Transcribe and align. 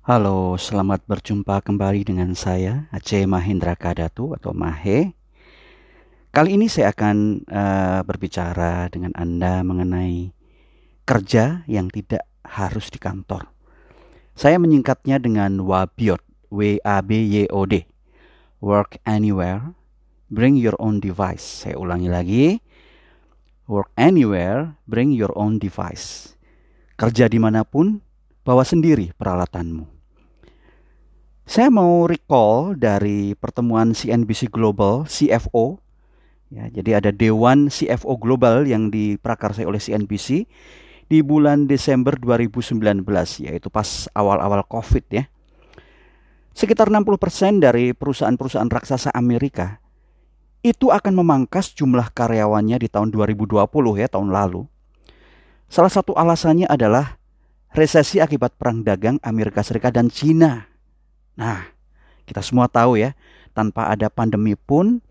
Halo, 0.00 0.56
selamat 0.56 1.04
berjumpa 1.04 1.60
kembali 1.60 2.08
dengan 2.08 2.32
saya 2.32 2.88
Aceh 2.88 3.20
Mahendra 3.28 3.76
Kadatu 3.76 4.32
atau 4.32 4.56
Mahe. 4.56 5.12
Kali 6.32 6.56
ini 6.56 6.72
saya 6.72 6.96
akan 6.96 7.44
uh, 7.44 8.00
berbicara 8.08 8.88
dengan 8.88 9.12
Anda 9.12 9.60
mengenai 9.60 10.32
kerja 11.04 11.68
yang 11.68 11.92
tidak 11.92 12.24
harus 12.48 12.88
di 12.88 12.96
kantor. 12.96 13.52
Saya 14.32 14.56
menyingkatnya 14.56 15.20
dengan 15.20 15.68
WABYOD, 15.68 16.48
W 16.48 16.80
A 16.80 17.04
B 17.04 17.20
Y 17.20 17.52
O 17.52 17.68
D. 17.68 17.84
Work 18.64 19.04
anywhere, 19.04 19.76
bring 20.32 20.56
your 20.56 20.80
own 20.80 21.04
device. 21.04 21.44
Saya 21.44 21.76
ulangi 21.76 22.08
lagi. 22.08 22.44
Work 23.68 23.92
anywhere, 24.00 24.80
bring 24.88 25.12
your 25.12 25.36
own 25.36 25.60
device. 25.60 26.32
Kerja 26.96 27.28
di 27.28 27.36
mana 27.36 27.68
pun, 27.68 28.00
bawa 28.44 28.64
sendiri 28.64 29.12
peralatanmu. 29.16 29.84
Saya 31.50 31.66
mau 31.66 32.06
recall 32.06 32.78
dari 32.78 33.34
pertemuan 33.34 33.90
CNBC 33.90 34.54
Global 34.54 35.04
CFO. 35.10 35.82
Ya, 36.50 36.70
jadi 36.70 37.02
ada 37.02 37.10
Dewan 37.10 37.70
CFO 37.70 38.18
Global 38.18 38.66
yang 38.66 38.90
diprakarsai 38.90 39.66
oleh 39.66 39.82
CNBC 39.82 40.46
di 41.10 41.18
bulan 41.26 41.66
Desember 41.66 42.14
2019 42.14 43.02
yaitu 43.42 43.66
pas 43.66 44.06
awal-awal 44.14 44.62
Covid 44.66 45.04
ya. 45.10 45.24
Sekitar 46.54 46.90
60% 46.90 47.62
dari 47.62 47.94
perusahaan-perusahaan 47.94 48.70
raksasa 48.70 49.10
Amerika 49.14 49.78
itu 50.60 50.90
akan 50.94 51.18
memangkas 51.18 51.72
jumlah 51.74 52.14
karyawannya 52.14 52.78
di 52.78 52.88
tahun 52.90 53.10
2020 53.10 53.58
ya, 53.98 54.06
tahun 54.06 54.30
lalu. 54.30 54.66
Salah 55.70 55.90
satu 55.90 56.18
alasannya 56.18 56.66
adalah 56.66 57.19
resesi 57.70 58.18
akibat 58.18 58.58
perang 58.58 58.82
dagang 58.82 59.22
Amerika 59.22 59.62
Serikat 59.62 59.94
dan 59.94 60.10
Cina. 60.10 60.66
Nah, 61.38 61.70
kita 62.26 62.42
semua 62.42 62.66
tahu 62.66 62.98
ya, 62.98 63.14
tanpa 63.54 63.90
ada 63.90 64.10
pandemi 64.10 64.58
pun 64.58 65.02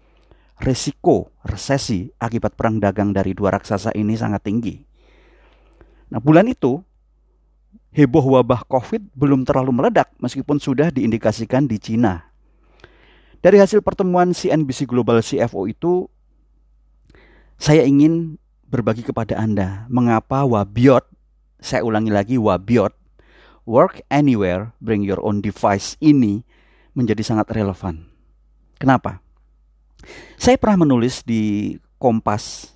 resiko 0.60 1.32
resesi 1.48 2.12
akibat 2.20 2.60
perang 2.60 2.84
dagang 2.84 3.16
dari 3.16 3.32
dua 3.32 3.56
raksasa 3.56 3.96
ini 3.96 4.16
sangat 4.20 4.44
tinggi. 4.44 4.76
Nah, 6.12 6.20
bulan 6.20 6.52
itu 6.52 6.84
heboh 7.96 8.40
wabah 8.40 8.68
Covid 8.68 9.08
belum 9.16 9.48
terlalu 9.48 9.72
meledak 9.74 10.12
meskipun 10.20 10.60
sudah 10.60 10.92
diindikasikan 10.92 11.66
di 11.66 11.80
Cina. 11.80 12.28
Dari 13.40 13.56
hasil 13.56 13.80
pertemuan 13.80 14.36
CNBC 14.36 14.84
Global 14.84 15.24
CFO 15.24 15.64
itu, 15.72 16.12
saya 17.56 17.88
ingin 17.88 18.36
berbagi 18.68 19.00
kepada 19.00 19.40
Anda 19.40 19.88
mengapa 19.88 20.44
Wabiot 20.44 21.08
saya 21.60 21.84
ulangi 21.84 22.12
lagi 22.12 22.36
Wabiot, 22.40 22.96
work 23.68 24.02
anywhere, 24.10 24.72
bring 24.80 25.04
your 25.06 25.20
own 25.22 25.44
device 25.44 26.00
ini 26.00 26.44
menjadi 26.98 27.22
sangat 27.22 27.52
relevan. 27.54 28.10
Kenapa? 28.80 29.20
Saya 30.40 30.56
pernah 30.56 30.88
menulis 30.88 31.22
di 31.28 31.76
Kompas 32.00 32.72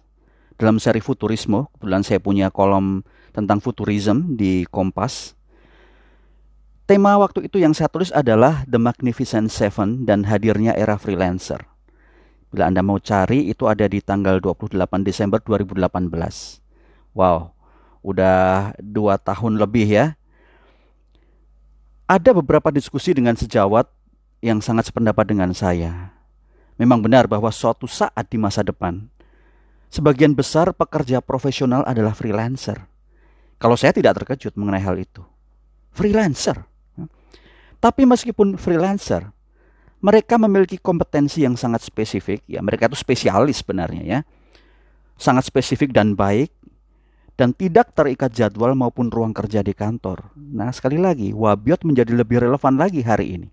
dalam 0.60 0.78
seri 0.78 1.00
futurisme, 1.00 1.72
kebetulan 1.76 2.04
saya 2.04 2.20
punya 2.20 2.52
kolom 2.52 3.02
tentang 3.32 3.64
futurism 3.64 4.36
di 4.36 4.68
Kompas. 4.68 5.34
Tema 6.84 7.16
waktu 7.16 7.48
itu 7.48 7.64
yang 7.64 7.72
saya 7.72 7.88
tulis 7.88 8.12
adalah 8.12 8.68
The 8.68 8.76
Magnificent 8.76 9.48
Seven 9.48 10.04
dan 10.04 10.28
hadirnya 10.28 10.76
era 10.76 11.00
freelancer. 11.00 11.64
Bila 12.52 12.70
Anda 12.70 12.86
mau 12.86 13.00
cari, 13.00 13.50
itu 13.50 13.66
ada 13.66 13.88
di 13.88 14.04
tanggal 14.04 14.38
28 14.38 14.78
Desember 15.02 15.42
2018. 15.42 15.80
Wow, 17.18 17.53
udah 18.04 18.76
dua 18.78 19.18
tahun 19.18 19.58
lebih 19.58 19.88
ya. 19.88 20.06
Ada 22.06 22.36
beberapa 22.36 22.70
diskusi 22.70 23.16
dengan 23.16 23.34
sejawat 23.34 23.88
yang 24.44 24.60
sangat 24.60 24.92
sependapat 24.92 25.24
dengan 25.24 25.56
saya. 25.56 26.12
Memang 26.76 27.00
benar 27.00 27.32
bahwa 27.32 27.48
suatu 27.50 27.88
saat 27.88 28.28
di 28.28 28.36
masa 28.36 28.62
depan, 28.62 29.08
sebagian 29.88 30.36
besar 30.36 30.76
pekerja 30.76 31.24
profesional 31.24 31.82
adalah 31.88 32.12
freelancer. 32.12 32.84
Kalau 33.56 33.80
saya 33.80 33.96
tidak 33.96 34.20
terkejut 34.20 34.60
mengenai 34.60 34.84
hal 34.84 35.00
itu. 35.00 35.24
Freelancer. 35.96 36.68
Tapi 37.80 38.04
meskipun 38.04 38.60
freelancer, 38.60 39.32
mereka 40.04 40.36
memiliki 40.36 40.76
kompetensi 40.76 41.48
yang 41.48 41.56
sangat 41.56 41.88
spesifik. 41.88 42.44
Ya, 42.44 42.60
mereka 42.60 42.92
itu 42.92 43.00
spesialis 43.00 43.64
sebenarnya 43.64 44.04
ya. 44.04 44.20
Sangat 45.16 45.48
spesifik 45.48 45.96
dan 45.96 46.16
baik 46.20 46.52
dan 47.34 47.52
tidak 47.52 47.98
terikat 47.98 48.30
jadwal 48.30 48.78
maupun 48.78 49.10
ruang 49.10 49.34
kerja 49.34 49.66
di 49.66 49.74
kantor. 49.74 50.30
Nah, 50.38 50.70
sekali 50.70 51.02
lagi, 51.02 51.34
wabiot 51.34 51.82
menjadi 51.82 52.14
lebih 52.14 52.46
relevan 52.46 52.78
lagi 52.78 53.02
hari 53.02 53.42
ini. 53.42 53.50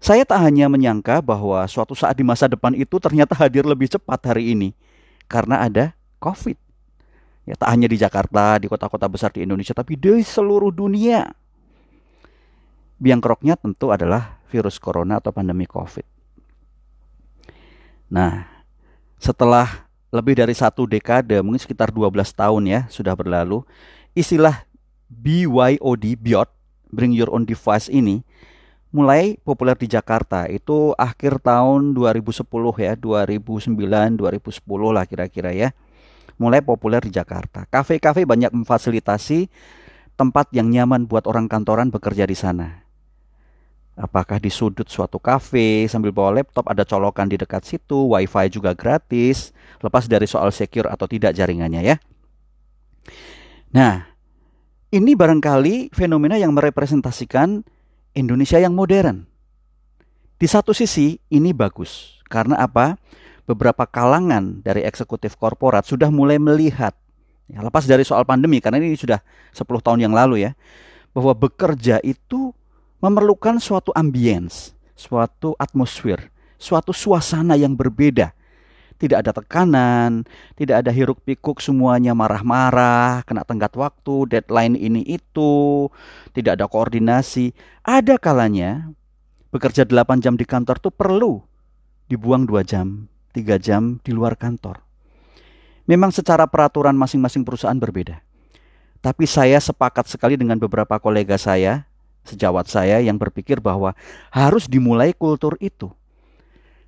Saya 0.00 0.24
tak 0.24 0.40
hanya 0.40 0.64
menyangka 0.72 1.20
bahwa 1.20 1.60
suatu 1.68 1.92
saat 1.92 2.16
di 2.16 2.24
masa 2.24 2.48
depan 2.48 2.72
itu 2.72 2.96
ternyata 2.96 3.36
hadir 3.36 3.68
lebih 3.68 3.84
cepat 3.84 4.32
hari 4.32 4.56
ini 4.56 4.72
karena 5.28 5.60
ada 5.60 5.92
COVID. 6.24 6.56
Ya, 7.44 7.52
tak 7.56 7.68
hanya 7.68 7.84
di 7.84 8.00
Jakarta, 8.00 8.56
di 8.56 8.66
kota-kota 8.72 9.04
besar 9.12 9.28
di 9.36 9.44
Indonesia, 9.44 9.76
tapi 9.76 10.00
di 10.00 10.24
seluruh 10.24 10.72
dunia. 10.72 11.28
Biang 12.96 13.20
keroknya 13.20 13.60
tentu 13.60 13.92
adalah 13.92 14.40
virus 14.48 14.80
corona 14.80 15.20
atau 15.20 15.32
pandemi 15.36 15.68
COVID. 15.68 16.04
Nah, 18.08 18.48
setelah 19.20 19.89
lebih 20.10 20.34
dari 20.38 20.54
satu 20.54 20.86
dekade, 20.86 21.38
mungkin 21.42 21.62
sekitar 21.62 21.94
12 21.94 22.34
tahun 22.34 22.62
ya 22.66 22.80
sudah 22.90 23.14
berlalu, 23.14 23.62
istilah 24.14 24.66
BYOD, 25.10 26.18
BYOD, 26.18 26.50
Bring 26.90 27.14
Your 27.14 27.30
Own 27.30 27.46
Device 27.46 27.86
ini 27.86 28.26
mulai 28.90 29.38
populer 29.46 29.78
di 29.78 29.86
Jakarta 29.86 30.50
itu 30.50 30.90
akhir 30.98 31.46
tahun 31.46 31.94
2010 31.94 32.42
ya, 32.82 32.92
2009, 32.98 34.18
2010 34.18 34.90
lah 34.90 35.04
kira-kira 35.06 35.54
ya. 35.54 35.70
Mulai 36.40 36.64
populer 36.64 37.04
di 37.04 37.12
Jakarta. 37.12 37.68
Kafe-kafe 37.68 38.24
banyak 38.24 38.50
memfasilitasi 38.50 39.52
tempat 40.16 40.48
yang 40.56 40.72
nyaman 40.72 41.04
buat 41.04 41.28
orang 41.28 41.46
kantoran 41.52 41.92
bekerja 41.92 42.24
di 42.24 42.32
sana. 42.32 42.79
Apakah 44.00 44.40
di 44.40 44.48
sudut 44.48 44.88
suatu 44.88 45.20
kafe 45.20 45.84
sambil 45.84 46.08
bawa 46.08 46.40
laptop 46.40 46.64
ada 46.72 46.88
colokan 46.88 47.28
di 47.28 47.36
dekat 47.36 47.68
situ, 47.68 48.08
wifi 48.08 48.48
juga 48.48 48.72
gratis, 48.72 49.52
lepas 49.84 50.08
dari 50.08 50.24
soal 50.24 50.48
secure 50.56 50.88
atau 50.88 51.04
tidak 51.04 51.36
jaringannya 51.36 51.84
ya. 51.84 51.96
Nah, 53.76 54.08
ini 54.88 55.12
barangkali 55.12 55.92
fenomena 55.92 56.40
yang 56.40 56.56
merepresentasikan 56.56 57.60
Indonesia 58.16 58.56
yang 58.56 58.72
modern. 58.72 59.28
Di 60.40 60.48
satu 60.48 60.72
sisi 60.72 61.20
ini 61.28 61.52
bagus, 61.52 62.24
karena 62.32 62.56
apa? 62.56 62.96
Beberapa 63.44 63.84
kalangan 63.84 64.64
dari 64.64 64.80
eksekutif 64.80 65.36
korporat 65.36 65.84
sudah 65.84 66.08
mulai 66.08 66.40
melihat, 66.40 66.96
ya, 67.52 67.60
lepas 67.60 67.84
dari 67.84 68.08
soal 68.08 68.24
pandemi, 68.24 68.64
karena 68.64 68.80
ini 68.80 68.96
sudah 68.96 69.20
10 69.52 69.84
tahun 69.84 70.00
yang 70.08 70.16
lalu 70.16 70.48
ya, 70.48 70.56
bahwa 71.12 71.36
bekerja 71.36 72.00
itu 72.00 72.56
memerlukan 73.00 73.56
suatu 73.58 73.90
ambience, 73.96 74.76
suatu 74.92 75.56
atmosfer, 75.56 76.28
suatu 76.60 76.92
suasana 76.92 77.56
yang 77.56 77.72
berbeda. 77.74 78.36
Tidak 79.00 79.16
ada 79.16 79.32
tekanan, 79.32 80.28
tidak 80.60 80.84
ada 80.84 80.92
hiruk 80.92 81.24
pikuk 81.24 81.64
semuanya 81.64 82.12
marah-marah, 82.12 83.24
kena 83.24 83.48
tenggat 83.48 83.72
waktu, 83.72 84.28
deadline 84.28 84.76
ini 84.76 85.00
itu, 85.08 85.88
tidak 86.36 86.60
ada 86.60 86.68
koordinasi. 86.68 87.56
Ada 87.80 88.20
kalanya 88.20 88.92
bekerja 89.48 89.88
8 89.88 90.20
jam 90.20 90.36
di 90.36 90.44
kantor 90.44 90.76
tuh 90.76 90.92
perlu 90.92 91.40
dibuang 92.12 92.44
2 92.44 92.60
jam, 92.60 93.08
3 93.32 93.56
jam 93.56 93.96
di 94.04 94.12
luar 94.12 94.36
kantor. 94.36 94.84
Memang 95.88 96.12
secara 96.12 96.44
peraturan 96.44 96.92
masing-masing 96.92 97.42
perusahaan 97.42 97.80
berbeda. 97.80 98.20
Tapi 99.00 99.24
saya 99.24 99.56
sepakat 99.56 100.12
sekali 100.12 100.36
dengan 100.36 100.60
beberapa 100.60 101.00
kolega 101.00 101.40
saya 101.40 101.88
sejawat 102.24 102.68
saya 102.68 103.00
yang 103.00 103.16
berpikir 103.16 103.58
bahwa 103.58 103.96
harus 104.30 104.68
dimulai 104.68 105.14
kultur 105.16 105.56
itu. 105.60 105.90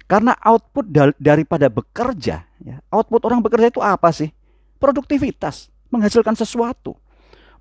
Karena 0.06 0.36
output 0.44 0.92
daripada 1.16 1.72
bekerja, 1.72 2.44
ya, 2.60 2.76
output 2.92 3.24
orang 3.24 3.40
bekerja 3.40 3.72
itu 3.72 3.80
apa 3.80 4.12
sih? 4.12 4.28
Produktivitas, 4.76 5.72
menghasilkan 5.88 6.36
sesuatu. 6.36 6.98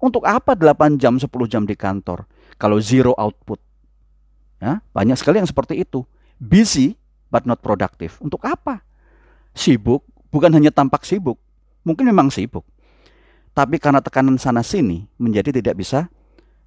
Untuk 0.02 0.26
apa 0.26 0.58
8 0.58 0.98
jam, 0.98 1.16
10 1.16 1.30
jam 1.48 1.64
di 1.64 1.78
kantor 1.78 2.26
kalau 2.58 2.82
zero 2.82 3.14
output? 3.16 3.62
Ya, 4.60 4.84
banyak 4.92 5.16
sekali 5.16 5.40
yang 5.40 5.48
seperti 5.48 5.80
itu. 5.80 6.04
Busy 6.42 6.98
but 7.32 7.48
not 7.48 7.64
productive. 7.64 8.20
Untuk 8.20 8.44
apa? 8.44 8.84
Sibuk, 9.56 10.04
bukan 10.34 10.52
hanya 10.52 10.74
tampak 10.74 11.08
sibuk. 11.08 11.40
Mungkin 11.88 12.10
memang 12.10 12.34
sibuk. 12.34 12.68
Tapi 13.56 13.80
karena 13.80 14.04
tekanan 14.04 14.36
sana 14.36 14.64
sini 14.64 15.08
menjadi 15.16 15.56
tidak 15.56 15.80
bisa 15.80 16.12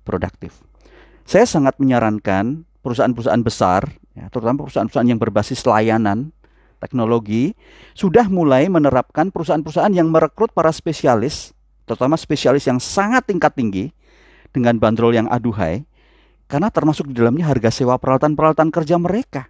produktif. 0.04 0.64
Saya 1.24 1.48
sangat 1.48 1.80
menyarankan 1.80 2.68
perusahaan-perusahaan 2.84 3.40
besar, 3.40 3.88
ya, 4.12 4.28
terutama 4.28 4.68
perusahaan-perusahaan 4.68 5.08
yang 5.08 5.16
berbasis 5.16 5.64
layanan 5.64 6.36
teknologi, 6.84 7.56
sudah 7.96 8.28
mulai 8.28 8.68
menerapkan 8.68 9.32
perusahaan-perusahaan 9.32 9.92
yang 9.96 10.12
merekrut 10.12 10.52
para 10.52 10.68
spesialis, 10.68 11.56
terutama 11.88 12.20
spesialis 12.20 12.68
yang 12.68 12.76
sangat 12.76 13.24
tingkat 13.24 13.56
tinggi 13.56 13.88
dengan 14.52 14.76
bandrol 14.76 15.16
yang 15.16 15.24
aduhai, 15.32 15.88
Karena 16.44 16.68
termasuk 16.68 17.08
di 17.08 17.16
dalamnya 17.16 17.48
harga 17.48 17.72
sewa 17.72 17.96
peralatan-peralatan 17.96 18.68
kerja 18.68 19.00
mereka. 19.00 19.48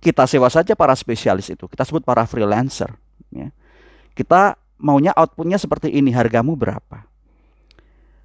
Kita 0.00 0.24
sewa 0.24 0.48
saja 0.48 0.72
para 0.72 0.96
spesialis 0.96 1.52
itu, 1.52 1.68
kita 1.68 1.84
sebut 1.84 2.00
para 2.00 2.24
freelancer. 2.24 2.96
Ya. 3.28 3.52
Kita 4.16 4.56
maunya 4.80 5.12
outputnya 5.12 5.60
seperti 5.60 5.92
ini, 5.92 6.16
hargamu 6.16 6.56
berapa? 6.56 7.09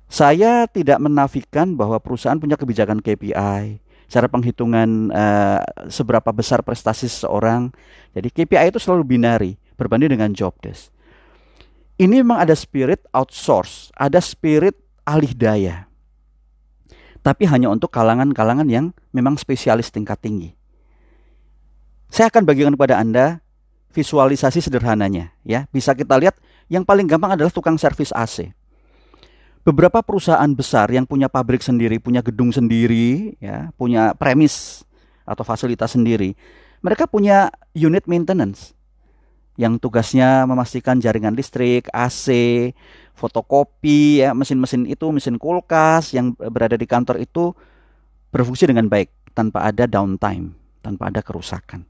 Saya 0.06 0.70
tidak 0.70 1.02
menafikan 1.02 1.74
bahwa 1.74 1.98
perusahaan 1.98 2.38
punya 2.38 2.56
kebijakan 2.56 3.02
KPI, 3.02 3.82
cara 4.06 4.28
penghitungan 4.30 5.10
uh, 5.10 5.62
seberapa 5.90 6.30
besar 6.30 6.62
prestasi 6.62 7.10
seseorang. 7.10 7.74
Jadi 8.14 8.30
KPI 8.32 8.70
itu 8.70 8.80
selalu 8.80 9.04
binari 9.18 9.52
berbanding 9.76 10.14
dengan 10.14 10.32
job 10.32 10.54
desk. 10.62 10.94
Ini 11.96 12.22
memang 12.22 12.44
ada 12.44 12.54
spirit 12.54 13.08
outsource, 13.16 13.90
ada 13.96 14.20
spirit 14.20 14.76
alih 15.08 15.32
daya. 15.32 15.88
Tapi 17.26 17.50
hanya 17.50 17.74
untuk 17.74 17.90
kalangan-kalangan 17.90 18.68
yang 18.70 18.94
memang 19.10 19.40
spesialis 19.40 19.90
tingkat 19.90 20.22
tinggi. 20.22 20.54
Saya 22.12 22.30
akan 22.30 22.46
bagikan 22.46 22.76
kepada 22.78 23.02
Anda 23.02 23.42
visualisasi 23.96 24.62
sederhananya 24.62 25.34
ya. 25.42 25.66
Bisa 25.74 25.96
kita 25.98 26.20
lihat 26.20 26.38
yang 26.70 26.86
paling 26.86 27.10
gampang 27.10 27.34
adalah 27.34 27.50
tukang 27.50 27.80
servis 27.80 28.14
AC. 28.14 28.52
Beberapa 29.66 30.06
perusahaan 30.06 30.48
besar 30.54 30.94
yang 30.94 31.10
punya 31.10 31.26
pabrik 31.26 31.66
sendiri, 31.66 31.98
punya 31.98 32.22
gedung 32.22 32.54
sendiri, 32.54 33.34
ya, 33.42 33.74
punya 33.74 34.14
premis 34.14 34.86
atau 35.26 35.42
fasilitas 35.42 35.98
sendiri. 35.98 36.38
Mereka 36.86 37.10
punya 37.10 37.50
unit 37.74 38.06
maintenance 38.06 38.78
yang 39.58 39.82
tugasnya 39.82 40.46
memastikan 40.46 41.02
jaringan 41.02 41.34
listrik, 41.34 41.90
AC, 41.90 42.30
fotokopi, 43.18 44.22
ya, 44.22 44.38
mesin-mesin 44.38 44.86
itu, 44.86 45.10
mesin 45.10 45.42
kulkas 45.42 46.14
yang 46.14 46.38
berada 46.38 46.78
di 46.78 46.86
kantor 46.86 47.26
itu 47.26 47.58
berfungsi 48.30 48.70
dengan 48.70 48.86
baik 48.86 49.34
tanpa 49.34 49.66
ada 49.66 49.90
downtime, 49.90 50.54
tanpa 50.86 51.10
ada 51.10 51.26
kerusakan 51.26 51.90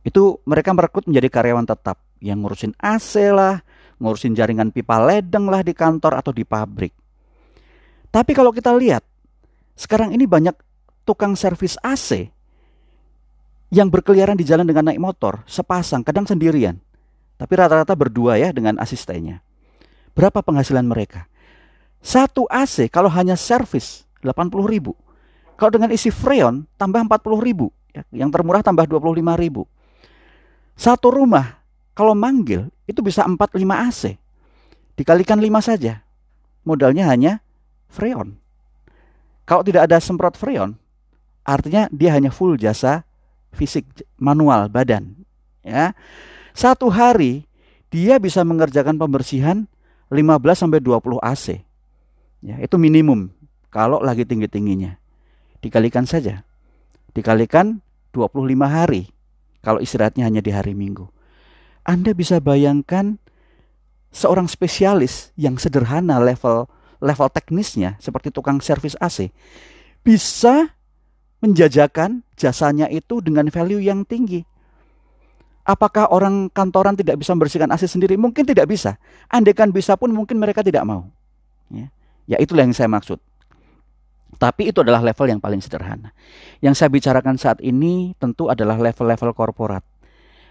itu 0.00 0.40
mereka 0.48 0.72
merekrut 0.72 1.04
menjadi 1.04 1.28
karyawan 1.28 1.68
tetap 1.68 2.00
yang 2.20 2.44
ngurusin 2.44 2.76
AC 2.76 3.32
lah, 3.32 3.60
ngurusin 4.00 4.36
jaringan 4.36 4.72
pipa 4.72 5.00
ledeng 5.00 5.48
lah 5.48 5.64
di 5.64 5.72
kantor 5.72 6.20
atau 6.20 6.32
di 6.32 6.44
pabrik. 6.44 6.92
Tapi 8.10 8.32
kalau 8.36 8.52
kita 8.52 8.72
lihat, 8.76 9.04
sekarang 9.76 10.12
ini 10.12 10.28
banyak 10.28 10.54
tukang 11.08 11.34
servis 11.34 11.80
AC 11.80 12.28
yang 13.70 13.88
berkeliaran 13.88 14.34
di 14.34 14.44
jalan 14.44 14.66
dengan 14.66 14.90
naik 14.90 15.00
motor, 15.00 15.46
sepasang, 15.46 16.02
kadang 16.02 16.26
sendirian. 16.26 16.76
Tapi 17.40 17.52
rata-rata 17.56 17.96
berdua 17.96 18.36
ya 18.36 18.52
dengan 18.52 18.76
asistennya. 18.76 19.40
Berapa 20.12 20.44
penghasilan 20.44 20.84
mereka? 20.84 21.30
Satu 22.02 22.44
AC 22.50 22.90
kalau 22.92 23.08
hanya 23.08 23.38
servis 23.38 24.04
80 24.20 24.52
ribu. 24.68 24.92
Kalau 25.56 25.72
dengan 25.72 25.92
isi 25.92 26.08
freon 26.08 26.64
tambah 26.76 27.00
40 27.04 27.40
ribu. 27.40 27.72
Ya, 27.92 28.04
yang 28.12 28.28
termurah 28.28 28.60
tambah 28.60 28.84
25 28.84 29.36
ribu. 29.40 29.64
Satu 30.76 31.12
rumah 31.12 31.59
kalau 32.00 32.16
manggil 32.16 32.72
itu 32.88 33.04
bisa 33.04 33.28
4 33.28 33.36
5 33.36 33.60
AC. 33.60 34.16
Dikalikan 34.96 35.36
5 35.36 35.60
saja. 35.60 36.00
Modalnya 36.64 37.12
hanya 37.12 37.44
freon. 37.92 38.40
Kalau 39.44 39.60
tidak 39.60 39.84
ada 39.84 40.00
semprot 40.00 40.32
freon, 40.32 40.80
artinya 41.44 41.92
dia 41.92 42.16
hanya 42.16 42.32
full 42.32 42.56
jasa 42.56 43.04
fisik 43.52 43.84
manual 44.16 44.72
badan. 44.72 45.12
Ya. 45.60 45.92
Satu 46.56 46.88
hari 46.88 47.44
dia 47.92 48.16
bisa 48.16 48.40
mengerjakan 48.48 48.96
pembersihan 48.96 49.68
15 50.08 50.40
sampai 50.56 50.80
20 50.80 51.20
AC. 51.20 51.60
Ya, 52.40 52.56
itu 52.64 52.80
minimum 52.80 53.28
kalau 53.68 54.00
lagi 54.00 54.24
tinggi-tingginya. 54.24 54.96
Dikalikan 55.60 56.08
saja. 56.08 56.48
Dikalikan 57.12 57.84
25 58.16 58.40
hari 58.64 59.12
kalau 59.60 59.84
istirahatnya 59.84 60.24
hanya 60.24 60.40
di 60.40 60.48
hari 60.48 60.72
Minggu. 60.72 61.19
Anda 61.84 62.12
bisa 62.12 62.38
bayangkan 62.38 63.16
seorang 64.10 64.50
spesialis 64.50 65.30
yang 65.38 65.56
sederhana 65.56 66.18
level 66.18 66.66
level 67.00 67.28
teknisnya 67.32 67.96
seperti 68.02 68.28
tukang 68.28 68.60
servis 68.60 68.98
AC 69.00 69.32
bisa 70.04 70.76
menjajakan 71.40 72.20
jasanya 72.36 72.86
itu 72.92 73.24
dengan 73.24 73.48
value 73.48 73.80
yang 73.80 74.04
tinggi. 74.04 74.44
Apakah 75.64 76.08
orang 76.12 76.48
kantoran 76.52 76.96
tidak 76.96 77.20
bisa 77.20 77.32
membersihkan 77.32 77.68
AC 77.72 77.88
sendiri? 77.88 78.16
Mungkin 78.16 78.44
tidak 78.44 78.68
bisa. 78.68 78.96
Andaikan 79.28 79.72
bisa 79.72 79.96
pun 79.96 80.12
mungkin 80.12 80.40
mereka 80.40 80.64
tidak 80.64 80.84
mau. 80.84 81.08
Ya, 81.68 81.88
ya 82.28 82.36
itulah 82.40 82.64
yang 82.64 82.76
saya 82.76 82.88
maksud. 82.88 83.20
Tapi 84.40 84.72
itu 84.72 84.80
adalah 84.80 85.04
level 85.04 85.26
yang 85.28 85.40
paling 85.40 85.60
sederhana. 85.60 86.16
Yang 86.64 86.80
saya 86.80 86.88
bicarakan 86.88 87.36
saat 87.36 87.58
ini 87.60 88.16
tentu 88.16 88.48
adalah 88.48 88.80
level-level 88.80 89.36
korporat. 89.36 89.84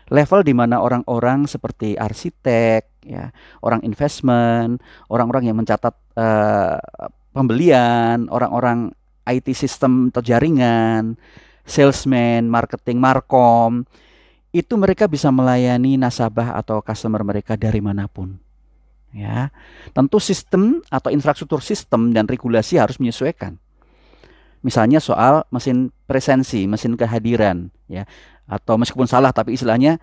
Level 0.09 0.41
di 0.41 0.53
mana 0.57 0.81
orang-orang 0.81 1.45
seperti 1.45 1.93
arsitek, 1.93 3.05
ya, 3.05 3.29
orang 3.61 3.85
investment, 3.85 4.81
orang-orang 5.09 5.49
yang 5.49 5.57
mencatat 5.57 5.93
uh, 6.17 6.77
pembelian, 7.33 8.25
orang-orang 8.33 8.89
IT 9.29 9.53
sistem 9.53 10.09
atau 10.09 10.25
jaringan, 10.25 11.13
salesman, 11.69 12.49
marketing, 12.49 12.97
markom, 12.97 13.85
itu 14.49 14.73
mereka 14.73 15.05
bisa 15.05 15.29
melayani 15.29 15.95
nasabah 15.95 16.57
atau 16.57 16.81
customer 16.81 17.21
mereka 17.21 17.53
dari 17.53 17.79
mana 17.79 18.09
pun. 18.09 18.41
Ya, 19.09 19.49
tentu 19.93 20.21
sistem 20.21 20.85
atau 20.93 21.09
infrastruktur 21.09 21.65
sistem 21.65 22.13
dan 22.13 22.29
regulasi 22.29 22.77
harus 22.77 23.01
menyesuaikan. 23.01 23.57
Misalnya 24.61 25.01
soal 25.01 25.47
mesin 25.49 25.89
presensi, 26.05 26.69
mesin 26.69 26.93
kehadiran, 26.93 27.73
ya, 27.89 28.05
atau 28.49 28.75
meskipun 28.81 29.05
salah 29.05 29.29
tapi 29.29 29.53
istilahnya 29.53 30.01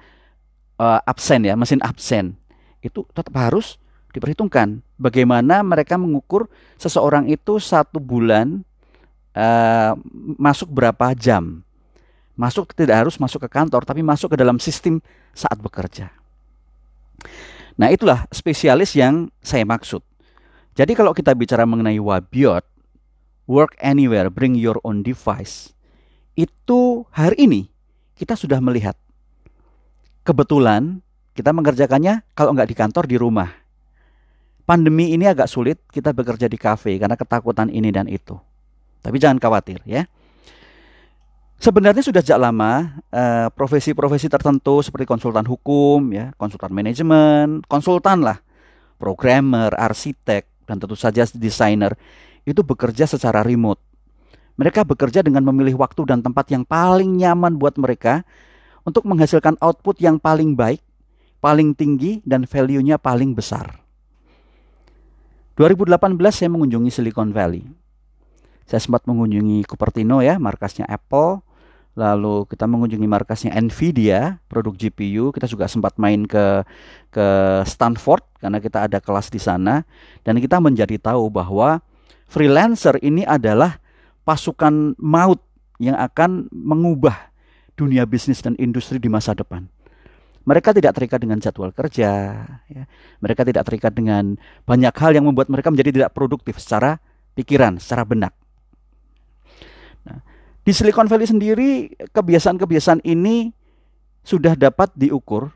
uh, 0.78 1.02
absen 1.02 1.43
ya, 1.43 1.58
mesin 1.58 1.82
absen 1.82 2.38
itu 2.81 3.02
tetap 3.10 3.34
harus 3.34 3.76
diperhitungkan. 4.14 4.81
Bagaimana 4.96 5.60
mereka 5.60 6.00
mengukur 6.00 6.48
seseorang 6.81 7.28
itu 7.28 7.60
satu 7.60 8.00
bulan 8.00 8.64
uh, 9.37 9.93
masuk 10.40 10.72
berapa 10.72 11.12
jam, 11.12 11.60
masuk 12.38 12.72
tidak 12.72 13.04
harus 13.04 13.20
masuk 13.20 13.44
ke 13.44 13.48
kantor, 13.52 13.84
tapi 13.84 14.00
masuk 14.00 14.32
ke 14.32 14.37
dalam 14.40 14.56
sistem 14.56 15.04
saat 15.37 15.60
bekerja. 15.60 16.08
Nah 17.76 17.92
itulah 17.92 18.25
spesialis 18.32 18.96
yang 18.96 19.28
saya 19.44 19.69
maksud. 19.69 20.00
Jadi 20.76 20.96
kalau 20.96 21.12
kita 21.12 21.37
bicara 21.37 21.69
mengenai 21.69 22.00
wabiot, 22.00 22.64
work 23.44 23.76
anywhere, 23.80 24.32
bring 24.32 24.56
your 24.56 24.80
own 24.80 25.04
device. 25.04 25.76
Itu 26.37 27.09
hari 27.12 27.49
ini 27.49 27.75
kita 28.16 28.35
sudah 28.35 28.58
melihat. 28.58 28.96
Kebetulan 30.26 31.04
kita 31.37 31.52
mengerjakannya 31.52 32.25
kalau 32.32 32.56
nggak 32.56 32.68
di 32.73 32.76
kantor 32.76 33.04
di 33.06 33.16
rumah. 33.20 33.52
Pandemi 34.66 35.14
ini 35.14 35.30
agak 35.30 35.46
sulit 35.46 35.78
kita 35.94 36.11
bekerja 36.11 36.50
di 36.50 36.58
kafe 36.58 36.99
karena 36.99 37.14
ketakutan 37.14 37.70
ini 37.70 37.94
dan 37.94 38.11
itu. 38.11 38.35
Tapi 39.04 39.23
jangan 39.23 39.38
khawatir 39.38 39.78
ya. 39.87 40.11
Sebenarnya 41.56 42.02
sudah 42.02 42.20
sejak 42.20 42.37
lama 42.37 43.00
eh, 43.08 43.49
profesi-profesi 43.54 44.26
tertentu 44.26 44.82
seperti 44.82 45.06
konsultan 45.06 45.46
hukum, 45.46 46.11
ya, 46.11 46.35
konsultan 46.37 46.75
manajemen, 46.75 47.64
konsultan 47.64 48.26
lah, 48.26 48.42
programmer, 48.99 49.73
arsitek, 49.73 50.44
dan 50.66 50.76
tentu 50.82 50.99
saja 50.99 51.25
desainer 51.38 51.94
itu 52.42 52.61
bekerja 52.61 53.06
secara 53.08 53.40
remote. 53.46 53.80
Mereka 54.56 54.88
bekerja 54.88 55.20
dengan 55.20 55.44
memilih 55.44 55.76
waktu 55.76 56.08
dan 56.08 56.25
tempat 56.25 56.48
yang 56.48 56.64
paling 56.64 57.20
nyaman 57.20 57.60
buat 57.60 57.76
mereka 57.76 58.25
untuk 58.88 59.04
menghasilkan 59.04 59.60
output 59.60 60.00
yang 60.00 60.16
paling 60.16 60.56
baik, 60.56 60.80
paling 61.44 61.76
tinggi, 61.76 62.25
dan 62.25 62.48
value-nya 62.48 62.96
paling 62.96 63.36
besar. 63.36 63.82
2018 65.60 66.16
saya 66.32 66.48
mengunjungi 66.52 66.90
Silicon 66.92 67.32
Valley. 67.32 67.64
Saya 68.64 68.80
sempat 68.80 69.04
mengunjungi 69.04 69.64
Cupertino 69.64 70.20
ya, 70.20 70.36
markasnya 70.36 70.84
Apple. 70.88 71.40
Lalu 71.96 72.44
kita 72.44 72.68
mengunjungi 72.68 73.08
markasnya 73.08 73.56
Nvidia, 73.56 74.36
produk 74.52 74.76
GPU. 74.76 75.32
Kita 75.32 75.48
juga 75.48 75.64
sempat 75.64 75.96
main 75.96 76.28
ke 76.28 76.60
ke 77.08 77.26
Stanford 77.64 78.20
karena 78.36 78.60
kita 78.60 78.84
ada 78.84 79.00
kelas 79.00 79.32
di 79.32 79.40
sana 79.40 79.80
dan 80.20 80.36
kita 80.36 80.60
menjadi 80.60 81.00
tahu 81.00 81.32
bahwa 81.32 81.80
freelancer 82.28 83.00
ini 83.00 83.25
adalah 83.25 83.80
pasukan 84.26 84.99
maut 84.99 85.38
yang 85.78 85.95
akan 85.95 86.50
mengubah 86.50 87.30
dunia 87.78 88.02
bisnis 88.02 88.42
dan 88.42 88.59
industri 88.59 88.99
di 88.99 89.06
masa 89.06 89.38
depan. 89.38 89.71
Mereka 90.47 90.75
tidak 90.75 90.95
terikat 90.99 91.18
dengan 91.23 91.38
jadwal 91.42 91.75
kerja, 91.75 92.11
ya. 92.71 92.85
mereka 93.18 93.42
tidak 93.42 93.66
terikat 93.66 93.90
dengan 93.95 94.38
banyak 94.62 94.95
hal 94.95 95.14
yang 95.14 95.26
membuat 95.26 95.50
mereka 95.50 95.71
menjadi 95.71 95.90
tidak 95.90 96.11
produktif 96.14 96.59
secara 96.62 96.99
pikiran, 97.35 97.83
secara 97.83 98.06
benak. 98.06 98.30
Nah, 100.06 100.23
di 100.62 100.71
Silicon 100.71 101.11
Valley 101.11 101.26
sendiri 101.26 101.71
kebiasaan-kebiasaan 102.14 103.02
ini 103.02 103.50
sudah 104.23 104.54
dapat 104.54 104.95
diukur 104.95 105.50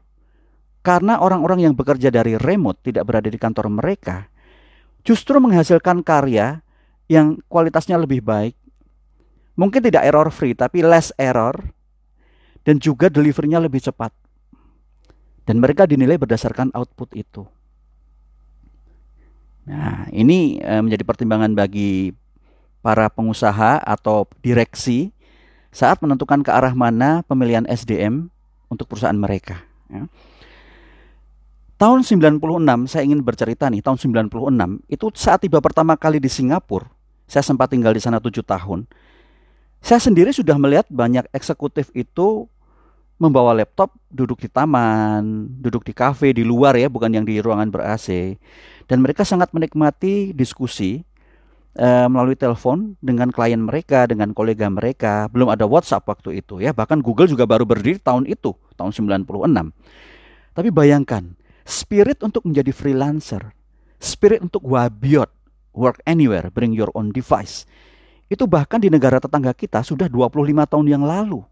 karena 0.82 1.22
orang-orang 1.22 1.70
yang 1.70 1.74
bekerja 1.78 2.10
dari 2.10 2.34
remote 2.34 2.82
tidak 2.82 3.06
berada 3.06 3.30
di 3.30 3.38
kantor 3.38 3.70
mereka 3.70 4.26
justru 5.06 5.38
menghasilkan 5.38 6.02
karya 6.02 6.60
yang 7.10 7.42
kualitasnya 7.50 7.98
lebih 7.98 8.22
baik. 8.22 8.54
Mungkin 9.60 9.84
tidak 9.84 10.08
error 10.08 10.32
free 10.32 10.56
tapi 10.56 10.80
less 10.80 11.12
error 11.20 11.52
dan 12.64 12.80
juga 12.80 13.12
deliverynya 13.12 13.60
lebih 13.60 13.84
cepat. 13.84 14.08
Dan 15.44 15.60
mereka 15.60 15.84
dinilai 15.84 16.16
berdasarkan 16.16 16.72
output 16.72 17.12
itu. 17.12 17.44
Nah, 19.68 20.08
ini 20.16 20.56
eh, 20.64 20.80
menjadi 20.80 21.04
pertimbangan 21.04 21.52
bagi 21.52 22.16
para 22.80 23.12
pengusaha 23.12 23.84
atau 23.84 24.24
direksi 24.40 25.12
saat 25.70 26.00
menentukan 26.00 26.40
ke 26.40 26.50
arah 26.50 26.72
mana 26.72 27.20
pemilihan 27.28 27.68
SDM 27.68 28.32
untuk 28.72 28.88
perusahaan 28.88 29.16
mereka. 29.16 29.60
Ya. 29.92 30.08
Tahun 31.80 32.04
96 32.04 32.40
saya 32.88 33.02
ingin 33.08 33.24
bercerita 33.24 33.68
nih, 33.68 33.80
tahun 33.80 33.96
96 33.96 34.84
itu 34.88 35.06
saat 35.16 35.40
tiba 35.40 35.64
pertama 35.64 35.96
kali 35.96 36.20
di 36.20 36.28
Singapura, 36.28 36.88
saya 37.24 37.40
sempat 37.40 37.72
tinggal 37.72 37.96
di 37.96 38.02
sana 38.02 38.20
tujuh 38.20 38.44
tahun. 38.44 38.84
Saya 39.80 40.00
sendiri 40.00 40.30
sudah 40.30 40.60
melihat 40.60 40.84
banyak 40.92 41.24
eksekutif 41.32 41.88
itu 41.96 42.46
membawa 43.20 43.52
laptop 43.52 43.92
duduk 44.08 44.40
di 44.40 44.48
taman, 44.48 45.48
duduk 45.60 45.84
di 45.84 45.92
kafe 45.92 46.32
di 46.32 46.40
luar 46.40 46.76
ya, 46.76 46.88
bukan 46.88 47.12
yang 47.12 47.24
di 47.28 47.36
ruangan 47.40 47.68
ber-AC. 47.68 48.36
Dan 48.88 49.04
mereka 49.04 49.28
sangat 49.28 49.52
menikmati 49.52 50.32
diskusi 50.32 51.04
uh, 51.76 52.08
melalui 52.08 52.36
telepon 52.36 52.96
dengan 53.04 53.28
klien 53.28 53.60
mereka, 53.60 54.08
dengan 54.08 54.32
kolega 54.32 54.72
mereka. 54.72 55.28
Belum 55.28 55.52
ada 55.52 55.68
WhatsApp 55.68 56.08
waktu 56.08 56.40
itu 56.40 56.64
ya, 56.64 56.72
bahkan 56.72 57.04
Google 57.04 57.28
juga 57.28 57.44
baru 57.44 57.68
berdiri 57.68 58.00
tahun 58.00 58.24
itu, 58.24 58.56
tahun 58.80 58.92
96. 58.96 59.28
Tapi 60.56 60.68
bayangkan, 60.72 61.36
spirit 61.68 62.24
untuk 62.24 62.48
menjadi 62.48 62.72
freelancer, 62.72 63.52
spirit 64.00 64.40
untuk 64.40 64.64
wabiot, 64.64 65.28
work 65.76 66.00
anywhere, 66.08 66.48
bring 66.48 66.72
your 66.72 66.88
own 66.96 67.12
device. 67.12 67.68
Itu 68.30 68.46
bahkan 68.46 68.78
di 68.78 68.86
negara 68.86 69.18
tetangga 69.18 69.50
kita 69.50 69.82
sudah 69.82 70.06
25 70.06 70.70
tahun 70.70 70.86
yang 70.86 71.02
lalu. 71.02 71.42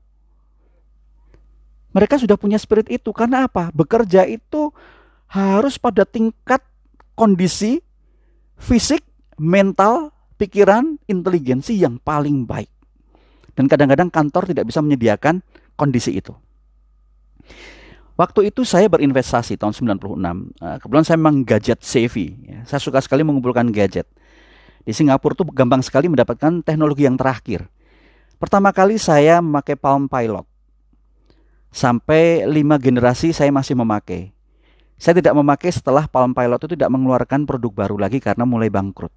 Mereka 1.91 2.23
sudah 2.23 2.39
punya 2.39 2.55
spirit 2.55 2.87
itu 2.87 3.11
karena 3.11 3.51
apa? 3.51 3.75
Bekerja 3.75 4.23
itu 4.31 4.71
harus 5.27 5.75
pada 5.75 6.07
tingkat 6.07 6.63
kondisi 7.19 7.83
fisik, 8.55 9.03
mental, 9.35 10.15
pikiran, 10.39 11.03
inteligensi 11.11 11.75
yang 11.75 11.99
paling 11.99 12.47
baik. 12.47 12.71
Dan 13.59 13.67
kadang-kadang 13.67 14.07
kantor 14.15 14.55
tidak 14.55 14.71
bisa 14.71 14.79
menyediakan 14.79 15.43
kondisi 15.75 16.15
itu. 16.15 16.31
Waktu 18.19 18.51
itu 18.51 18.67
saya 18.67 18.91
berinvestasi 18.91 19.59
tahun 19.59 19.75
96. 19.75 20.51
Eh, 20.59 20.77
kebetulan 20.83 21.07
saya 21.07 21.17
memang 21.19 21.47
gadget 21.47 21.83
savvy. 21.87 22.35
Ya. 22.47 22.67
Saya 22.67 22.83
suka 22.83 22.99
sekali 22.99 23.23
mengumpulkan 23.23 23.71
gadget. 23.71 24.11
Di 24.89 24.97
Singapura 24.97 25.37
tuh 25.37 25.45
gampang 25.53 25.85
sekali 25.85 26.09
mendapatkan 26.09 26.65
teknologi 26.65 27.05
yang 27.05 27.21
terakhir. 27.21 27.69
Pertama 28.41 28.73
kali 28.73 28.97
saya 28.97 29.45
memakai 29.45 29.77
Palm 29.77 30.09
Pilot. 30.09 30.49
Sampai 31.69 32.49
lima 32.49 32.81
generasi 32.81 33.37
saya 33.37 33.53
masih 33.53 33.77
memakai. 33.77 34.33
Saya 34.97 35.21
tidak 35.21 35.37
memakai 35.37 35.69
setelah 35.69 36.09
Palm 36.09 36.33
Pilot 36.33 36.65
itu 36.65 36.73
tidak 36.73 36.89
mengeluarkan 36.89 37.45
produk 37.45 37.85
baru 37.85 38.01
lagi 38.01 38.17
karena 38.17 38.49
mulai 38.49 38.73
bangkrut. 38.73 39.13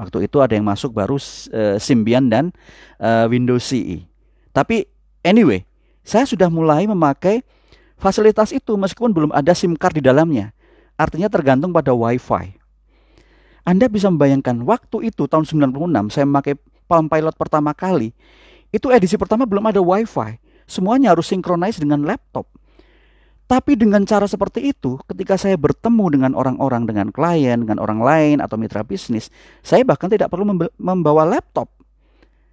Waktu 0.00 0.24
itu 0.24 0.40
ada 0.40 0.56
yang 0.56 0.64
masuk 0.64 0.96
baru 0.96 1.20
uh, 1.20 1.76
Symbian 1.76 2.32
dan 2.32 2.48
uh, 2.96 3.28
Windows 3.28 3.60
CE. 3.60 4.08
Tapi 4.56 4.88
anyway, 5.20 5.68
saya 6.00 6.24
sudah 6.24 6.48
mulai 6.48 6.88
memakai 6.88 7.44
Fasilitas 8.00 8.48
itu 8.56 8.80
meskipun 8.80 9.12
belum 9.12 9.30
ada 9.36 9.52
SIM 9.52 9.76
card 9.76 10.00
di 10.00 10.08
dalamnya, 10.08 10.56
artinya 10.96 11.28
tergantung 11.28 11.68
pada 11.68 11.92
WiFi. 11.92 12.59
Anda 13.64 13.86
bisa 13.86 14.08
membayangkan 14.08 14.64
waktu 14.64 15.12
itu 15.12 15.28
tahun 15.28 15.44
96 15.44 16.14
saya 16.14 16.24
memakai 16.26 16.54
Palm 16.88 17.06
Pilot 17.06 17.34
pertama 17.38 17.70
kali, 17.70 18.10
itu 18.74 18.90
edisi 18.90 19.14
pertama 19.14 19.46
belum 19.46 19.70
ada 19.70 19.78
WiFi. 19.78 20.42
Semuanya 20.66 21.14
harus 21.14 21.26
sinkronis 21.30 21.78
dengan 21.82 22.06
laptop. 22.06 22.46
Tapi 23.50 23.74
dengan 23.74 24.06
cara 24.06 24.30
seperti 24.30 24.70
itu, 24.70 24.94
ketika 25.10 25.34
saya 25.34 25.58
bertemu 25.58 26.06
dengan 26.14 26.32
orang-orang, 26.38 26.86
dengan 26.86 27.10
klien, 27.10 27.66
dengan 27.66 27.82
orang 27.82 27.98
lain 27.98 28.36
atau 28.38 28.54
mitra 28.54 28.86
bisnis, 28.86 29.26
saya 29.66 29.82
bahkan 29.82 30.06
tidak 30.06 30.30
perlu 30.30 30.46
membawa 30.78 31.26
laptop. 31.26 31.66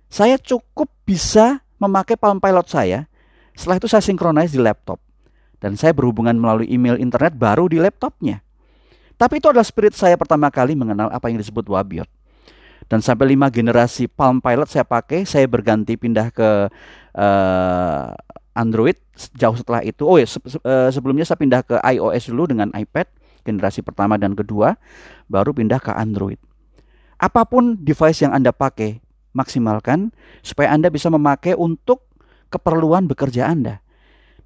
Saya 0.10 0.42
cukup 0.42 0.90
bisa 1.06 1.62
memakai 1.78 2.18
Palm 2.18 2.42
Pilot 2.42 2.66
saya. 2.66 3.06
Setelah 3.54 3.78
itu 3.78 3.86
saya 3.86 4.02
sinkronis 4.02 4.50
di 4.50 4.58
laptop 4.58 4.98
dan 5.58 5.74
saya 5.74 5.94
berhubungan 5.94 6.38
melalui 6.38 6.70
email 6.70 6.98
internet 6.98 7.34
baru 7.38 7.70
di 7.70 7.82
laptopnya. 7.82 8.42
Tapi 9.18 9.42
itu 9.42 9.50
adalah 9.50 9.66
spirit 9.66 9.98
saya 9.98 10.14
pertama 10.14 10.48
kali 10.54 10.78
mengenal 10.78 11.10
apa 11.10 11.28
yang 11.28 11.42
disebut 11.42 11.66
Wabiot. 11.66 12.08
Dan 12.88 13.04
sampai 13.04 13.36
lima 13.36 13.52
generasi 13.52 14.08
Palm 14.08 14.40
Pilot 14.40 14.70
saya 14.72 14.88
pakai, 14.88 15.28
saya 15.28 15.44
berganti 15.50 16.00
pindah 16.00 16.32
ke 16.32 16.72
uh, 17.20 18.06
Android 18.56 18.96
jauh 19.36 19.58
setelah 19.58 19.84
itu. 19.84 20.08
Oh 20.08 20.16
ya, 20.16 20.30
se 20.30 20.40
uh, 20.40 20.88
sebelumnya 20.94 21.28
saya 21.28 21.36
pindah 21.36 21.62
ke 21.68 21.76
iOS 21.82 22.32
dulu 22.32 22.48
dengan 22.54 22.72
iPad 22.72 23.10
generasi 23.48 23.80
pertama 23.80 24.20
dan 24.20 24.36
kedua, 24.36 24.76
baru 25.32 25.56
pindah 25.56 25.80
ke 25.80 25.92
Android. 25.96 26.40
Apa 27.18 27.48
pun 27.48 27.80
device 27.80 28.28
yang 28.28 28.36
Anda 28.36 28.52
pakai, 28.52 29.00
maksimalkan 29.32 30.12
supaya 30.44 30.76
Anda 30.76 30.92
bisa 30.92 31.08
memakai 31.08 31.56
untuk 31.56 32.04
keperluan 32.52 33.08
bekerja 33.08 33.48
Anda. 33.48 33.80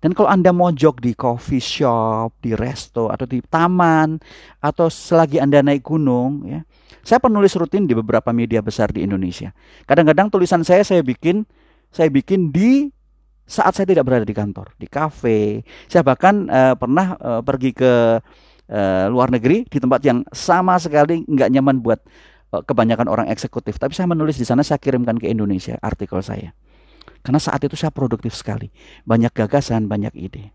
Dan 0.02 0.18
kalau 0.18 0.34
Anda 0.34 0.50
mau 0.50 0.74
jog 0.74 0.98
di 0.98 1.14
coffee 1.14 1.62
shop, 1.62 2.42
di 2.42 2.58
resto, 2.58 3.14
atau 3.14 3.30
di 3.30 3.38
taman, 3.46 4.18
atau 4.58 4.90
selagi 4.90 5.38
Anda 5.38 5.62
naik 5.62 5.86
gunung, 5.86 6.50
ya, 6.50 6.66
saya 7.06 7.22
penulis 7.22 7.54
rutin 7.54 7.86
di 7.86 7.94
beberapa 7.94 8.34
media 8.34 8.66
besar 8.66 8.90
di 8.90 9.06
Indonesia. 9.06 9.54
Kadang-kadang 9.86 10.34
tulisan 10.34 10.66
saya 10.66 10.82
saya 10.82 11.06
bikin, 11.06 11.46
saya 11.94 12.10
bikin 12.10 12.50
di 12.50 12.90
saat 13.46 13.78
saya 13.78 13.86
tidak 13.86 14.10
berada 14.10 14.26
di 14.26 14.34
kantor, 14.34 14.74
di 14.82 14.90
kafe. 14.90 15.62
Saya 15.86 16.02
bahkan 16.02 16.50
uh, 16.50 16.74
pernah 16.74 17.18
uh, 17.22 17.42
pergi 17.46 17.70
ke 17.70 18.22
uh, 18.74 19.06
luar 19.12 19.30
negeri 19.30 19.70
di 19.70 19.78
tempat 19.78 20.02
yang 20.02 20.26
sama 20.34 20.82
sekali 20.82 21.22
nggak 21.30 21.50
nyaman 21.54 21.78
buat 21.78 22.02
kebanyakan 22.52 23.08
orang 23.08 23.28
eksekutif. 23.32 23.80
Tapi 23.80 23.96
saya 23.96 24.12
menulis 24.12 24.36
di 24.36 24.44
sana, 24.44 24.60
saya 24.60 24.76
kirimkan 24.76 25.16
ke 25.16 25.32
Indonesia 25.32 25.80
artikel 25.80 26.20
saya. 26.20 26.52
Karena 27.22 27.38
saat 27.38 27.62
itu 27.62 27.78
saya 27.78 27.94
produktif 27.94 28.34
sekali. 28.34 28.74
Banyak 29.06 29.34
gagasan, 29.34 29.86
banyak 29.86 30.14
ide. 30.18 30.50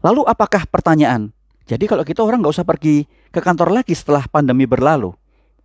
Lalu 0.00 0.24
apakah 0.24 0.64
pertanyaan? 0.68 1.32
Jadi 1.66 1.84
kalau 1.90 2.06
kita 2.06 2.22
orang 2.22 2.40
nggak 2.40 2.54
usah 2.56 2.66
pergi 2.66 3.04
ke 3.28 3.40
kantor 3.42 3.74
lagi 3.74 3.92
setelah 3.92 4.24
pandemi 4.30 4.64
berlalu. 4.64 5.12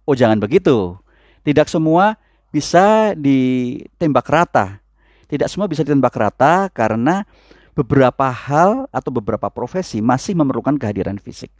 Oh 0.03 0.15
jangan 0.17 0.41
begitu. 0.41 0.97
Tidak 1.45 1.69
semua 1.69 2.17
bisa 2.49 3.13
ditembak 3.13 4.27
rata. 4.27 4.81
Tidak 5.29 5.47
semua 5.47 5.69
bisa 5.69 5.85
ditembak 5.85 6.11
rata 6.11 6.67
karena 6.73 7.23
beberapa 7.77 8.27
hal 8.27 8.89
atau 8.91 9.11
beberapa 9.13 9.47
profesi 9.47 10.03
masih 10.03 10.35
memerlukan 10.35 10.75
kehadiran 10.75 11.15
fisik. 11.21 11.53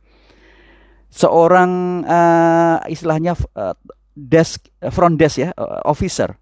Seorang 1.12 2.03
uh, 2.03 2.84
istilahnya 2.89 3.38
uh, 3.56 3.75
desk 4.18 4.68
front 4.91 5.15
desk 5.15 5.44
ya, 5.44 5.50
uh, 5.56 5.86
officer 5.88 6.40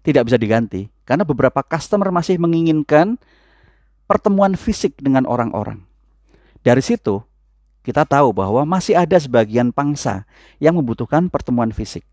tidak 0.00 0.28
bisa 0.28 0.38
diganti 0.40 0.88
karena 1.04 1.26
beberapa 1.26 1.60
customer 1.60 2.08
masih 2.14 2.40
menginginkan 2.40 3.20
pertemuan 4.08 4.56
fisik 4.58 4.96
dengan 4.98 5.28
orang-orang. 5.28 5.82
Dari 6.60 6.82
situ 6.82 7.22
kita 7.80 8.04
tahu 8.04 8.36
bahwa 8.36 8.62
masih 8.68 8.96
ada 8.96 9.16
sebagian 9.16 9.72
pangsa 9.72 10.28
yang 10.60 10.76
membutuhkan 10.76 11.32
pertemuan 11.32 11.72
fisik. 11.72 12.04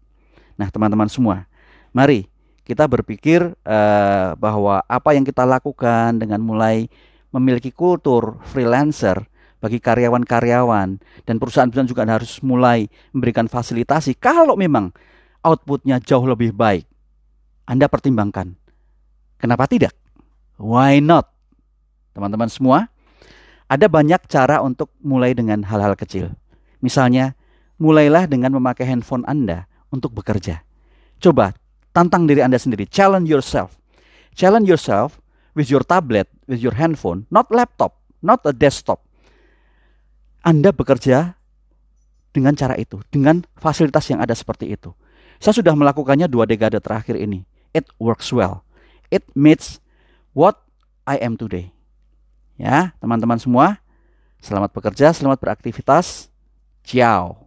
Nah, 0.55 0.71
teman-teman 0.71 1.11
semua, 1.11 1.45
mari 1.91 2.31
kita 2.63 2.87
berpikir 2.87 3.43
uh, 3.63 4.35
bahwa 4.35 4.83
apa 4.87 5.15
yang 5.15 5.23
kita 5.23 5.43
lakukan 5.47 6.19
dengan 6.19 6.39
mulai 6.43 6.91
memiliki 7.31 7.71
kultur 7.71 8.39
freelancer 8.47 9.27
bagi 9.57 9.81
karyawan-karyawan 9.81 11.01
dan 11.25 11.35
perusahaan-perusahaan 11.37 11.89
juga 11.89 12.03
harus 12.07 12.39
mulai 12.45 12.87
memberikan 13.11 13.49
fasilitasi 13.49 14.15
kalau 14.15 14.53
memang 14.53 14.93
outputnya 15.41 15.97
jauh 16.01 16.27
lebih 16.27 16.53
baik 16.53 16.85
anda 17.67 17.91
pertimbangkan. 17.91 18.55
Kenapa 19.43 19.67
tidak? 19.67 19.91
Why 20.55 21.03
not? 21.03 21.27
Teman-teman 22.15 22.47
semua, 22.47 22.87
ada 23.67 23.85
banyak 23.91 24.23
cara 24.31 24.63
untuk 24.63 24.89
mulai 25.03 25.35
dengan 25.35 25.61
hal-hal 25.67 25.99
kecil. 25.99 26.31
Misalnya, 26.79 27.35
mulailah 27.75 28.25
dengan 28.25 28.55
memakai 28.55 28.87
handphone 28.87 29.27
Anda 29.27 29.67
untuk 29.91 30.15
bekerja. 30.15 30.63
Coba 31.19 31.53
tantang 31.91 32.23
diri 32.25 32.39
Anda 32.39 32.55
sendiri, 32.55 32.87
challenge 32.87 33.27
yourself. 33.27 33.75
Challenge 34.33 34.65
yourself 34.65 35.19
with 35.51 35.67
your 35.67 35.83
tablet, 35.83 36.31
with 36.47 36.63
your 36.63 36.73
handphone, 36.73 37.27
not 37.27 37.51
laptop, 37.51 37.99
not 38.23 38.41
a 38.47 38.55
desktop. 38.55 39.03
Anda 40.41 40.71
bekerja 40.71 41.35
dengan 42.31 42.55
cara 42.55 42.79
itu, 42.79 43.03
dengan 43.11 43.43
fasilitas 43.59 44.07
yang 44.07 44.23
ada 44.23 44.31
seperti 44.31 44.71
itu. 44.71 44.95
Saya 45.37 45.59
sudah 45.59 45.75
melakukannya 45.75 46.31
dua 46.31 46.47
dekade 46.47 46.79
terakhir 46.79 47.19
ini 47.19 47.45
it 47.77 47.85
works 48.01 48.33
well. 48.33 48.65
It 49.13 49.29
meets 49.37 49.77
what 50.33 50.57
I 51.05 51.21
am 51.21 51.37
today. 51.37 51.69
Ya, 52.57 52.97
teman-teman 52.97 53.37
semua, 53.37 53.77
selamat 54.41 54.73
bekerja, 54.73 55.13
selamat 55.13 55.37
beraktivitas. 55.37 56.33
Ciao. 56.81 57.46